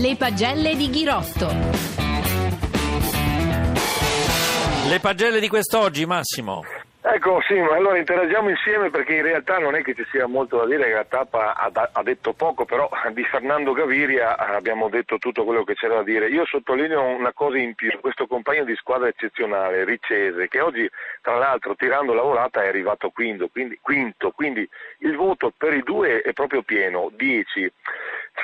[0.00, 1.48] Le pagelle di Ghirotto.
[4.88, 6.64] Le pagelle di quest'oggi, Massimo.
[7.02, 10.56] Ecco, sì, ma allora interagiamo insieme perché in realtà non è che ci sia molto
[10.56, 15.44] da dire, la tappa ha, ha, detto poco, però di Fernando Gaviria abbiamo detto tutto
[15.44, 16.28] quello che c'era da dire.
[16.28, 20.88] Io sottolineo una cosa in più, questo compagno di squadra eccezionale, Ricese, che oggi
[21.20, 24.66] tra l'altro tirando la volata è arrivato quinto, quindi, quinto, quindi
[25.00, 27.72] il voto per i due è proprio pieno, 10.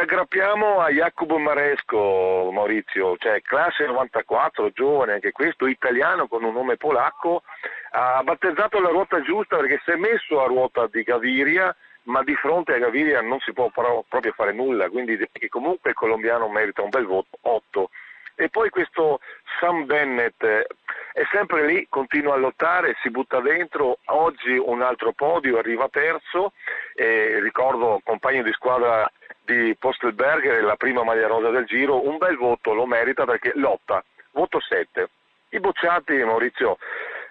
[0.00, 6.78] Aggrappiamo a Jacopo Maresco, Maurizio, cioè classe 94, giovane anche questo, italiano con un nome
[6.78, 7.42] polacco,
[7.90, 12.34] ha battezzato la ruota giusta perché si è messo a ruota di Gaviria, ma di
[12.34, 15.18] fronte a Gaviria non si può proprio fare nulla, quindi
[15.50, 17.90] comunque il colombiano merita un bel voto, 8.
[18.36, 19.20] E poi questo
[19.60, 20.66] Sam Bennett eh,
[21.12, 26.54] è sempre lì, continua a lottare, si butta dentro, oggi un altro podio, arriva terzo,
[26.94, 29.06] e ricordo compagno di squadra
[29.50, 34.04] di Postelberger, la prima maglia rosa del giro, un bel voto lo merita perché lotta,
[34.30, 35.08] voto 7.
[35.50, 36.78] I bocciati, Maurizio,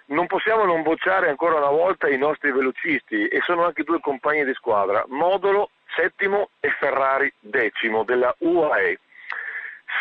[0.06, 4.44] non possiamo non bocciare ancora una volta i nostri velocisti e sono anche due compagni
[4.44, 8.98] di squadra, Modolo settimo e Ferrari decimo della UAE.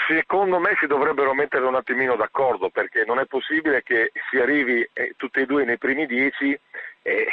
[0.08, 4.88] Secondo me si dovrebbero mettere un attimino d'accordo perché non è possibile che si arrivi
[4.94, 6.62] eh, tutti e due nei primi dieci e,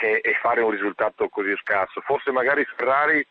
[0.01, 2.01] e, e fare un risultato così scarso.
[2.03, 3.27] Forse magari Ferrari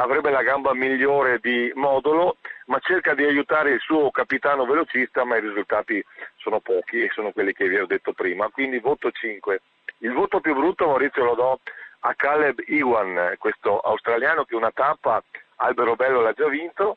[0.00, 5.36] avrebbe la gamba migliore di Modolo, ma cerca di aiutare il suo capitano velocista, ma
[5.36, 6.02] i risultati
[6.36, 9.60] sono pochi e sono quelli che vi ho detto prima, quindi voto 5.
[9.98, 11.60] Il voto più brutto Maurizio lo do
[12.00, 15.22] a Caleb Iwan, questo australiano che una tappa
[15.56, 16.96] Albero Bello l'ha già vinto.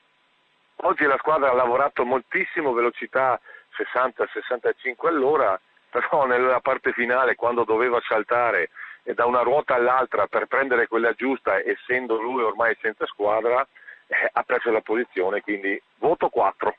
[0.78, 3.38] Oggi la squadra ha lavorato moltissimo, velocità
[3.76, 5.59] 60-65 all'ora,
[5.90, 8.70] però nella parte finale quando doveva saltare
[9.14, 13.68] da una ruota all'altra per prendere quella giusta, essendo lui ormai senza squadra,
[14.08, 16.76] eh, ha perso la posizione, quindi voto 4.